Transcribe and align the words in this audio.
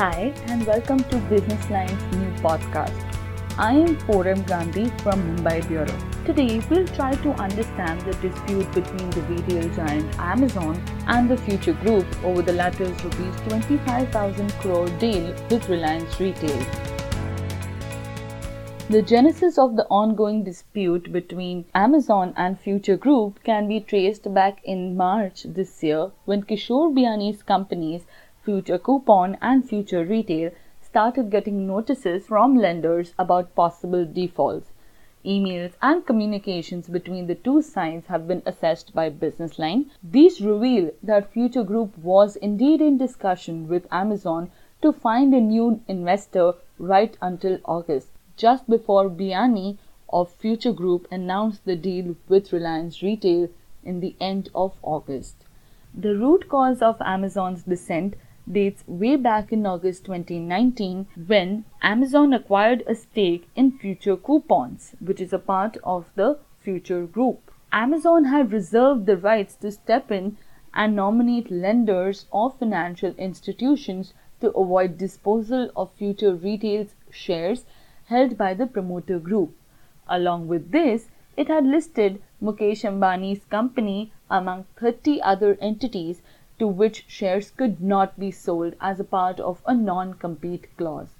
Hi, 0.00 0.32
and 0.46 0.66
welcome 0.66 1.04
to 1.10 1.18
Business 1.28 1.68
Line's 1.68 2.16
new 2.16 2.30
podcast. 2.40 2.98
I 3.58 3.72
am 3.72 3.98
Forum 3.98 4.42
Gandhi 4.44 4.88
from 5.02 5.20
Mumbai 5.24 5.68
Bureau. 5.68 5.98
Today, 6.24 6.62
we'll 6.70 6.86
try 6.86 7.12
to 7.16 7.32
understand 7.32 8.00
the 8.00 8.14
dispute 8.26 8.72
between 8.72 9.10
the 9.10 9.20
retail 9.32 9.68
giant 9.74 10.18
Amazon 10.18 10.82
and 11.06 11.28
the 11.28 11.36
Future 11.36 11.74
Group 11.74 12.06
over 12.24 12.40
the 12.40 12.54
latter's 12.54 13.04
rupees 13.04 13.36
25,000 13.48 14.50
crore 14.52 14.88
deal 15.04 15.34
with 15.50 15.68
Reliance 15.68 16.18
Retail. 16.18 16.64
The 18.88 19.02
genesis 19.02 19.58
of 19.58 19.76
the 19.76 19.86
ongoing 19.90 20.42
dispute 20.44 21.12
between 21.12 21.66
Amazon 21.74 22.32
and 22.38 22.58
Future 22.58 22.96
Group 22.96 23.44
can 23.44 23.68
be 23.68 23.80
traced 23.80 24.32
back 24.32 24.64
in 24.64 24.96
March 24.96 25.42
this 25.44 25.82
year 25.82 26.10
when 26.24 26.42
Kishore 26.44 26.90
Biyani's 26.90 27.42
companies 27.42 28.06
Future 28.50 28.78
Coupon 28.78 29.38
and 29.40 29.68
Future 29.68 30.04
Retail 30.04 30.50
started 30.82 31.30
getting 31.30 31.68
notices 31.68 32.26
from 32.26 32.56
lenders 32.56 33.14
about 33.16 33.54
possible 33.54 34.04
defaults. 34.04 34.72
Emails 35.24 35.74
and 35.80 36.04
communications 36.04 36.88
between 36.88 37.28
the 37.28 37.36
two 37.36 37.62
sides 37.62 38.08
have 38.08 38.26
been 38.26 38.42
assessed 38.44 38.92
by 38.92 39.08
Business 39.08 39.56
Line. 39.56 39.92
These 40.02 40.40
reveal 40.40 40.90
that 41.00 41.32
Future 41.32 41.62
Group 41.62 41.96
was 41.98 42.34
indeed 42.34 42.80
in 42.80 42.98
discussion 42.98 43.68
with 43.68 43.86
Amazon 43.92 44.50
to 44.82 44.92
find 44.92 45.32
a 45.32 45.40
new 45.40 45.80
investor 45.86 46.54
right 46.76 47.16
until 47.22 47.60
August, 47.64 48.08
just 48.36 48.68
before 48.68 49.08
Biyani 49.08 49.78
of 50.12 50.28
Future 50.28 50.72
Group 50.72 51.06
announced 51.12 51.64
the 51.64 51.76
deal 51.76 52.16
with 52.28 52.52
Reliance 52.52 53.00
Retail 53.00 53.48
in 53.84 54.00
the 54.00 54.16
end 54.20 54.50
of 54.56 54.72
August. 54.82 55.36
The 55.94 56.16
root 56.16 56.48
cause 56.48 56.82
of 56.82 57.00
Amazon's 57.00 57.62
dissent 57.62 58.16
dates 58.50 58.84
way 58.86 59.16
back 59.16 59.52
in 59.52 59.66
August 59.66 60.04
2019 60.04 61.06
when 61.26 61.64
Amazon 61.82 62.32
acquired 62.32 62.84
a 62.86 62.94
stake 62.94 63.48
in 63.56 63.72
Future 63.72 64.16
Coupons, 64.16 64.94
which 65.00 65.20
is 65.20 65.32
a 65.32 65.38
part 65.38 65.76
of 65.82 66.06
the 66.14 66.38
Future 66.60 67.06
Group. 67.06 67.50
Amazon 67.72 68.24
had 68.26 68.52
reserved 68.52 69.06
the 69.06 69.16
rights 69.16 69.54
to 69.56 69.70
step 69.70 70.10
in 70.10 70.36
and 70.74 70.94
nominate 70.94 71.50
lenders 71.50 72.26
or 72.30 72.50
financial 72.50 73.14
institutions 73.16 74.14
to 74.40 74.50
avoid 74.50 74.98
disposal 74.98 75.70
of 75.76 75.92
Future 75.92 76.34
Retail's 76.34 76.94
shares 77.10 77.64
held 78.06 78.36
by 78.36 78.54
the 78.54 78.66
promoter 78.66 79.18
group. 79.18 79.54
Along 80.08 80.48
with 80.48 80.70
this, 80.72 81.08
it 81.36 81.48
had 81.48 81.64
listed 81.64 82.20
Mukesh 82.42 82.84
Ambani's 82.84 83.44
company 83.44 84.12
among 84.28 84.66
30 84.76 85.22
other 85.22 85.56
entities 85.60 86.22
to 86.60 86.68
which 86.68 87.04
shares 87.08 87.50
could 87.50 87.80
not 87.80 88.20
be 88.20 88.30
sold 88.30 88.76
as 88.80 89.00
a 89.00 89.04
part 89.04 89.40
of 89.40 89.62
a 89.66 89.74
non 89.74 90.12
compete 90.14 90.68
clause. 90.76 91.16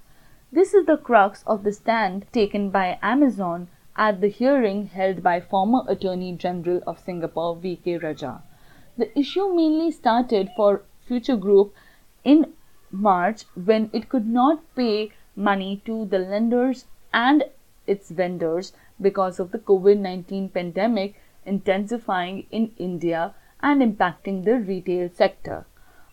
This 0.51 0.73
is 0.73 0.85
the 0.85 0.97
crux 0.97 1.43
of 1.47 1.63
the 1.63 1.73
stand 1.73 2.25
taken 2.31 2.69
by 2.69 2.99
Amazon 3.01 3.67
at 3.95 4.21
the 4.21 4.27
hearing 4.27 4.85
held 4.87 5.23
by 5.23 5.39
former 5.39 5.83
Attorney 5.87 6.33
General 6.33 6.81
of 6.85 6.99
Singapore 6.99 7.55
VK 7.55 8.03
Raja. 8.03 8.43
The 8.97 9.17
issue 9.17 9.53
mainly 9.53 9.89
started 9.91 10.51
for 10.55 10.83
Future 11.07 11.35
Group 11.35 11.73
in 12.23 12.53
March 12.91 13.45
when 13.55 13.89
it 13.93 14.09
could 14.09 14.27
not 14.27 14.63
pay 14.75 15.11
money 15.35 15.81
to 15.85 16.05
the 16.05 16.19
lenders 16.19 16.85
and 17.13 17.45
its 17.87 18.11
vendors 18.11 18.73
because 19.01 19.39
of 19.39 19.51
the 19.51 19.59
COVID 19.59 19.97
19 19.97 20.49
pandemic 20.49 21.15
intensifying 21.45 22.45
in 22.51 22.71
India 22.77 23.33
and 23.63 23.81
impacting 23.81 24.43
the 24.43 24.55
retail 24.55 25.09
sector. 25.09 25.65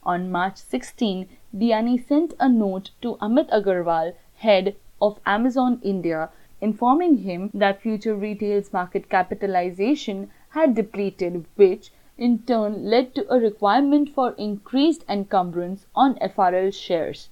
On 0.03 0.31
March 0.31 0.57
16, 0.57 1.29
Biyani 1.57 2.07
sent 2.07 2.35
a 2.39 2.49
note 2.49 2.91
to 3.03 3.17
Amit 3.17 3.51
Agarwal, 3.51 4.15
head 4.37 4.77
of 5.01 5.21
Amazon 5.27 5.81
India, 5.83 6.31
informing 6.61 7.19
him 7.19 7.51
that 7.55 7.81
future 7.81 8.15
retail's 8.15 8.73
market 8.73 9.09
capitalization 9.09 10.31
had 10.51 10.75
depleted, 10.75 11.45
which 11.57 11.91
in 12.17 12.41
turn 12.41 12.85
led 12.85 13.15
to 13.15 13.33
a 13.33 13.39
requirement 13.39 14.09
for 14.09 14.33
increased 14.33 15.05
encumbrance 15.09 15.87
on 15.95 16.17
FRL 16.17 16.75
shares. 16.75 17.29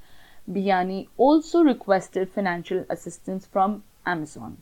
Biyani 0.48 1.08
also 1.16 1.62
requested 1.62 2.30
financial 2.30 2.84
assistance 2.88 3.46
from 3.46 3.82
Amazon. 4.06 4.58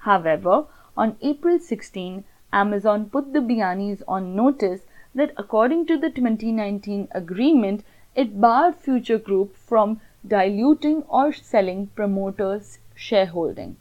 However, 0.00 0.66
on 0.96 1.16
April 1.22 1.58
16, 1.58 2.24
Amazon 2.52 3.08
put 3.08 3.32
the 3.32 3.40
Biyanis 3.40 4.02
on 4.08 4.34
notice 4.34 4.82
that 5.14 5.32
according 5.36 5.86
to 5.86 5.96
the 5.96 6.10
2019 6.10 7.08
agreement, 7.12 7.84
it 8.14 8.40
barred 8.40 8.76
Future 8.76 9.18
Group 9.18 9.56
from 9.56 10.00
diluting 10.26 11.02
or 11.08 11.32
selling 11.32 11.86
promoters' 11.88 12.78
shareholding. 12.94 13.76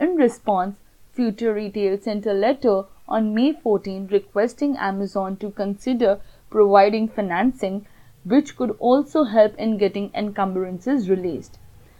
In 0.00 0.16
response, 0.16 0.76
Future 1.12 1.52
Retail 1.52 1.98
sent 1.98 2.26
a 2.26 2.32
letter 2.32 2.84
on 3.08 3.34
May 3.34 3.52
14 3.52 4.08
requesting 4.08 4.76
Amazon 4.76 5.36
to 5.36 5.50
consider 5.50 6.20
providing 6.50 7.08
financing 7.08 7.86
which 8.24 8.56
could 8.56 8.76
also 8.78 9.24
help 9.24 9.54
in 9.56 9.78
getting 9.78 10.10
encumbrances 10.14 11.08
released. 11.08 11.58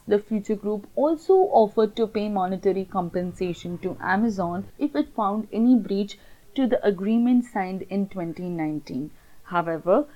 The 0.08 0.18
Future 0.18 0.56
Group 0.56 0.88
also 0.96 1.34
offered 1.34 1.94
to 1.96 2.06
pay 2.06 2.30
monetary 2.30 2.86
compensation 2.86 3.76
to 3.78 3.98
Amazon 4.00 4.64
if 4.78 4.96
it 4.96 5.14
found 5.14 5.48
any 5.52 5.76
breach 5.76 6.18
to 6.54 6.66
the 6.66 6.82
agreement 6.82 7.44
signed 7.44 7.82
in 7.82 8.08
2019. 8.08 9.10
However, 9.42 10.06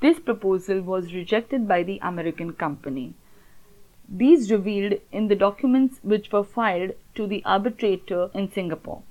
this 0.00 0.18
proposal 0.18 0.82
was 0.82 1.14
rejected 1.14 1.68
by 1.68 1.84
the 1.84 2.00
American 2.02 2.54
company. 2.54 3.14
These 4.08 4.50
revealed 4.50 4.94
in 5.12 5.28
the 5.28 5.36
documents 5.36 6.00
which 6.02 6.32
were 6.32 6.42
filed 6.42 6.94
to 7.14 7.28
the 7.28 7.44
arbitrator 7.44 8.30
in 8.34 8.50
Singapore. 8.50 9.02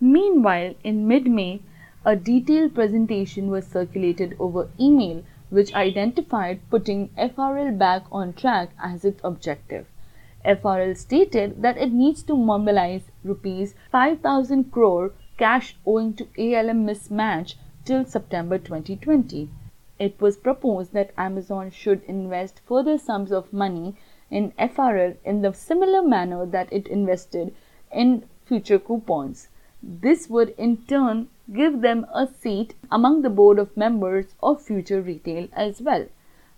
Meanwhile, 0.00 0.74
in 0.84 1.06
mid 1.06 1.26
May, 1.26 1.60
a 2.02 2.16
detailed 2.16 2.74
presentation 2.74 3.50
was 3.50 3.66
circulated 3.66 4.36
over 4.38 4.70
email 4.80 5.22
which 5.50 5.74
identified 5.74 6.60
putting 6.70 7.08
FRL 7.10 7.78
back 7.78 8.04
on 8.10 8.32
track 8.32 8.70
as 8.82 9.04
its 9.04 9.20
objective. 9.22 9.86
FRL 10.44 10.96
stated 10.96 11.62
that 11.62 11.76
it 11.76 11.92
needs 11.92 12.22
to 12.22 12.36
mobilize 12.36 13.10
rupees 13.24 13.74
5000 13.90 14.70
crore 14.70 15.12
cash 15.38 15.76
owing 15.84 16.14
to 16.14 16.24
ALM 16.38 16.86
mismatch 16.86 17.54
till 17.84 18.04
September 18.04 18.58
2020. 18.58 19.48
It 19.98 20.20
was 20.20 20.36
proposed 20.36 20.92
that 20.92 21.12
Amazon 21.16 21.70
should 21.70 22.02
invest 22.04 22.60
further 22.66 22.98
sums 22.98 23.32
of 23.32 23.52
money 23.52 23.94
in 24.30 24.52
FRL 24.58 25.16
in 25.24 25.42
the 25.42 25.52
similar 25.52 26.02
manner 26.02 26.44
that 26.46 26.72
it 26.72 26.86
invested 26.88 27.54
in 27.92 28.28
future 28.44 28.78
coupons. 28.78 29.48
This 29.82 30.28
would 30.28 30.50
in 30.58 30.78
turn 30.86 31.28
give 31.52 31.80
them 31.80 32.04
a 32.12 32.26
seat 32.26 32.74
among 32.90 33.22
the 33.22 33.30
board 33.30 33.58
of 33.58 33.76
members 33.76 34.34
of 34.42 34.60
Future 34.60 35.00
Retail 35.00 35.48
as 35.52 35.80
well. 35.80 36.06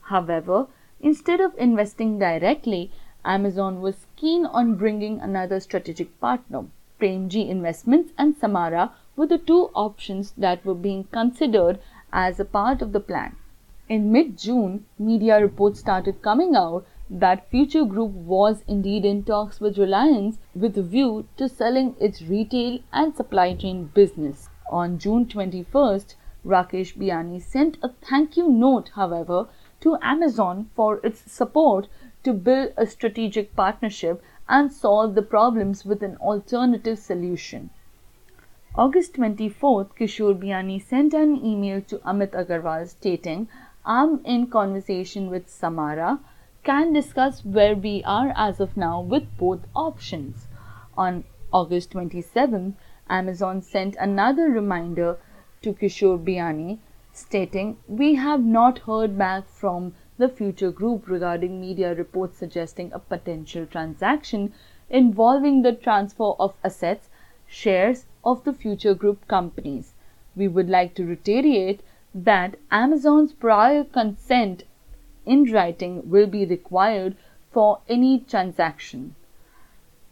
However, 0.02 0.66
instead 1.00 1.40
of 1.40 1.54
investing 1.58 2.18
directly, 2.18 2.90
Amazon 3.24 3.82
was 3.82 4.06
keen 4.16 4.46
on 4.46 4.76
bringing 4.76 5.20
another 5.20 5.60
strategic 5.60 6.18
partner. 6.20 6.64
Premji 6.98 7.48
Investments 7.48 8.12
and 8.16 8.34
Samara 8.36 8.92
were 9.14 9.26
the 9.26 9.36
two 9.36 9.70
options 9.74 10.32
that 10.38 10.64
were 10.64 10.74
being 10.74 11.04
considered 11.04 11.78
as 12.12 12.40
a 12.40 12.44
part 12.44 12.80
of 12.80 12.92
the 12.92 13.00
plan. 13.00 13.36
In 13.88 14.10
mid 14.10 14.38
June, 14.38 14.86
media 14.98 15.40
reports 15.40 15.80
started 15.80 16.22
coming 16.22 16.56
out 16.56 16.86
that 17.10 17.50
Future 17.50 17.84
Group 17.84 18.12
was 18.12 18.64
indeed 18.66 19.04
in 19.04 19.24
talks 19.24 19.60
with 19.60 19.78
Reliance 19.78 20.38
with 20.54 20.76
a 20.78 20.82
view 20.82 21.26
to 21.36 21.48
selling 21.48 21.94
its 22.00 22.22
retail 22.22 22.80
and 22.92 23.14
supply 23.14 23.54
chain 23.54 23.90
business. 23.94 24.48
On 24.70 24.98
June 24.98 25.26
21st, 25.26 26.14
Rakesh 26.44 26.96
Biyani 26.96 27.40
sent 27.40 27.78
a 27.82 27.88
thank 27.88 28.36
you 28.36 28.48
note, 28.48 28.90
however, 28.94 29.48
to 29.80 29.96
Amazon 30.02 30.70
for 30.74 31.00
its 31.04 31.30
support 31.30 31.88
to 32.22 32.32
build 32.32 32.72
a 32.76 32.86
strategic 32.86 33.56
partnership 33.56 34.22
and 34.48 34.72
solve 34.72 35.14
the 35.14 35.22
problems 35.22 35.84
with 35.84 36.02
an 36.02 36.16
alternative 36.16 36.98
solution. 36.98 37.70
August 38.74 39.14
24th, 39.14 39.96
Kishore 39.96 40.38
Biyani 40.38 40.80
sent 40.80 41.14
an 41.14 41.44
email 41.44 41.80
to 41.82 41.98
Amit 41.98 42.30
Agarwal 42.30 42.86
stating, 42.86 43.48
I'm 43.84 44.24
in 44.24 44.46
conversation 44.48 45.30
with 45.30 45.48
Samara, 45.48 46.20
can 46.62 46.92
discuss 46.92 47.44
where 47.44 47.74
we 47.74 48.02
are 48.04 48.32
as 48.36 48.60
of 48.60 48.76
now 48.76 49.00
with 49.00 49.24
both 49.38 49.60
options. 49.74 50.46
On 50.96 51.24
August 51.52 51.92
27th, 51.92 52.74
Amazon 53.10 53.62
sent 53.62 53.96
another 53.96 54.48
reminder 54.48 55.18
to 55.62 55.72
Kishore 55.72 56.18
Biyani 56.18 56.78
stating, 57.12 57.78
We 57.88 58.14
have 58.14 58.44
not 58.44 58.78
heard 58.80 59.18
back 59.18 59.48
from 59.48 59.94
the 60.18 60.28
Future 60.28 60.70
Group 60.70 61.08
regarding 61.08 61.60
media 61.60 61.94
reports 61.94 62.38
suggesting 62.38 62.92
a 62.92 62.98
potential 62.98 63.66
transaction 63.66 64.52
involving 64.90 65.62
the 65.62 65.72
transfer 65.72 66.32
of 66.38 66.54
assets, 66.64 67.08
shares 67.46 68.06
of 68.24 68.44
the 68.44 68.52
Future 68.52 68.94
Group 68.94 69.26
companies. 69.28 69.94
We 70.36 70.48
would 70.48 70.68
like 70.68 70.94
to 70.94 71.04
reiterate 71.04 71.80
that 72.14 72.56
Amazon's 72.70 73.32
prior 73.32 73.84
consent 73.84 74.64
in 75.26 75.52
writing 75.52 76.08
will 76.08 76.26
be 76.26 76.46
required 76.46 77.16
for 77.50 77.80
any 77.88 78.20
transaction. 78.20 79.14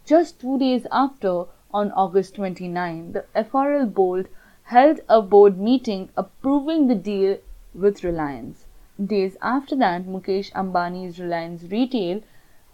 Just 0.05 0.39
two 0.39 0.57
days 0.59 0.85
after, 0.91 1.45
on 1.77 1.91
August 1.91 2.33
29, 2.35 3.11
the 3.11 3.25
FRL 3.35 3.93
board 3.93 4.29
held 4.63 4.99
a 5.07 5.21
board 5.21 5.59
meeting 5.59 6.09
approving 6.17 6.87
the 6.87 6.95
deal 6.95 7.37
with 7.75 8.03
Reliance. 8.03 8.65
Days 9.05 9.37
after 9.43 9.75
that, 9.75 10.07
Mukesh 10.07 10.51
Ambani's 10.53 11.19
Reliance 11.19 11.61
Retail 11.63 12.23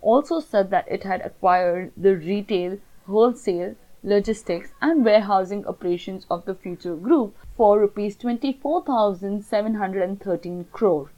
also 0.01 0.39
said 0.39 0.69
that 0.69 0.89
it 0.89 1.03
had 1.03 1.19
acquired 1.21 1.91
the 1.97 2.15
retail, 2.15 2.77
wholesale, 3.05 3.75
logistics, 4.03 4.71
and 4.81 5.03
warehousing 5.03 5.67
operations 5.67 6.25
of 6.31 6.45
the 6.45 6.55
Future 6.55 6.95
Group 6.95 7.35
for 7.57 7.79
rupees 7.79 8.15
24,713 8.15 10.65
crore. 10.71 11.11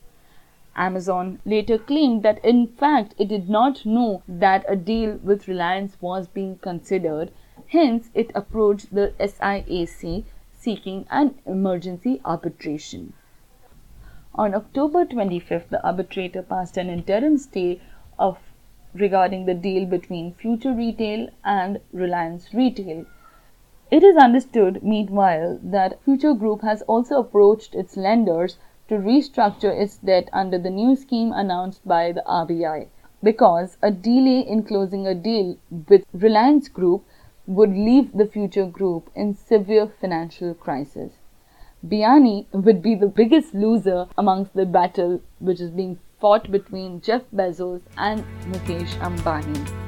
Amazon 0.76 1.40
later 1.46 1.78
claimed 1.78 2.24
that 2.24 2.44
in 2.44 2.66
fact 2.68 3.14
it 3.20 3.28
did 3.28 3.48
not 3.48 3.86
know 3.86 4.24
that 4.28 4.66
a 4.68 4.76
deal 4.76 5.20
with 5.24 5.48
Reliance 5.48 5.96
was 6.02 6.28
being 6.28 6.58
considered, 6.58 7.32
hence, 7.70 8.10
it 8.14 8.32
approached 8.36 8.94
the 8.94 9.14
SIAC 9.20 10.24
seeking 10.54 11.06
an 11.10 11.36
emergency 11.46 12.22
arbitration. 12.26 13.14
On 14.36 14.54
October 14.54 15.06
25th, 15.06 15.70
the 15.70 15.84
arbitrator 15.86 16.42
passed 16.42 16.78
an 16.78 16.90
interim 16.90 17.38
stay 17.38 17.82
of 18.20 18.38
regarding 18.94 19.46
the 19.46 19.54
deal 19.54 19.86
between 19.86 20.34
Future 20.34 20.74
Retail 20.74 21.30
and 21.44 21.80
Reliance 21.92 22.54
Retail. 22.54 23.06
It 23.92 24.04
is 24.04 24.18
understood, 24.18 24.84
meanwhile, 24.84 25.60
that 25.64 26.02
Future 26.04 26.34
Group 26.34 26.62
has 26.62 26.82
also 26.84 27.20
approached 27.20 27.76
its 27.76 27.96
lenders 27.96 28.58
to 28.88 28.96
restructure 28.96 29.74
its 29.74 29.98
debt 29.98 30.30
under 30.32 30.58
the 30.58 30.70
new 30.70 30.96
scheme 30.96 31.32
announced 31.32 31.88
by 31.88 32.12
the 32.12 32.24
RBI 32.28 32.88
because 33.24 33.78
a 33.82 33.90
delay 33.90 34.40
in 34.40 34.62
closing 34.64 35.08
a 35.08 35.16
deal 35.16 35.58
with 35.88 36.06
Reliance 36.14 36.68
Group 36.68 37.04
would 37.48 37.72
leave 37.72 38.12
the 38.14 38.26
Future 38.26 38.66
Group 38.66 39.10
in 39.16 39.36
severe 39.36 39.88
financial 40.02 40.54
crisis. 40.54 41.12
Biyani 41.86 42.48
would 42.52 42.82
be 42.82 42.96
the 42.96 43.08
biggest 43.08 43.54
loser 43.54 44.08
amongst 44.18 44.54
the 44.56 44.66
battle 44.66 45.22
which 45.40 45.62
is 45.62 45.70
being 45.70 46.00
fought 46.20 46.52
between 46.52 47.02
Jeff 47.02 47.22
Bezos 47.34 47.82
and 47.98 48.24
Mukesh 48.48 48.98
Ambani. 49.00 49.85